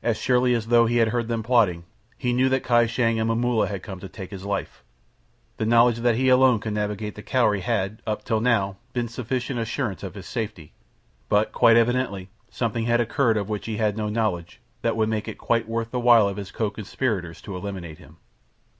[0.00, 1.82] As surely as though he had heard them plotting,
[2.16, 4.84] he knew that Kai Shang and Momulla had come to take his life.
[5.56, 9.58] The knowledge that he alone could navigate the Cowrie had, up to now, been sufficient
[9.58, 10.72] assurance of his safety;
[11.28, 15.26] but quite evidently something had occurred of which he had no knowledge that would make
[15.26, 18.18] it quite worth the while of his co conspirators to eliminate him.